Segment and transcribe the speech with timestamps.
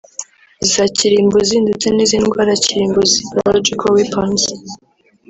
[0.65, 4.43] iza kirimbuzi ndetse n’iz’indwara kirimbuzi (Biological weapons)